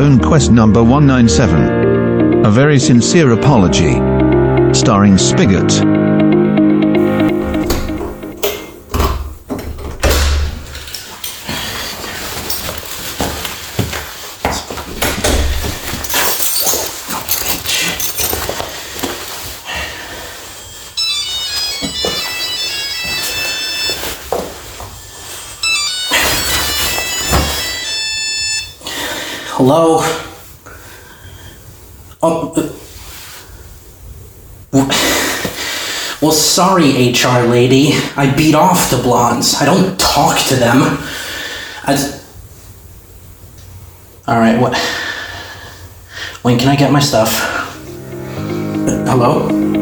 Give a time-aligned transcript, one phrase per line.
[0.00, 2.46] Quest number 197.
[2.46, 3.92] A very sincere apology.
[4.72, 6.19] Starring Spigot.
[29.62, 29.98] Hello?
[32.22, 32.54] Oh.
[36.22, 37.90] Well, sorry, HR lady.
[38.16, 39.60] I beat off the blondes.
[39.60, 40.96] I don't talk to them.
[41.84, 42.22] I.
[44.26, 44.78] Alright, what.
[46.40, 47.28] When can I get my stuff?
[48.38, 49.79] Uh, Hello?